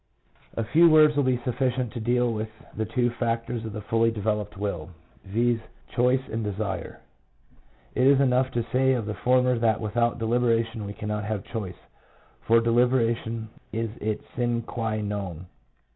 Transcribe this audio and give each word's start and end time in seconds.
A 0.57 0.63
few 0.63 0.89
words 0.89 1.15
will 1.15 1.21
be 1.21 1.37
sufficient 1.43 1.93
to 1.93 1.99
deal 1.99 2.33
with 2.33 2.49
two 2.89 3.05
other 3.05 3.15
factors 3.19 3.63
of 3.63 3.73
the 3.73 3.83
fully 3.83 4.09
developed 4.09 4.57
will— 4.57 4.89
viz., 5.31 5.59
choice 5.91 6.23
and 6.31 6.43
desire. 6.43 7.01
It 7.93 8.07
is 8.07 8.19
enough 8.19 8.49
to 8.53 8.65
say 8.71 8.93
of 8.93 9.05
the 9.05 9.13
former 9.13 9.59
that 9.59 9.79
without 9.79 10.17
deliberation 10.17 10.87
we 10.87 10.93
cannot 10.93 11.25
have 11.25 11.43
choice, 11.43 11.77
for 12.47 12.59
de 12.59 12.71
liberation 12.71 13.49
is 13.71 13.91
its 13.97 14.23
sine 14.35 14.63
qua 14.63 14.95
non. 14.95 15.45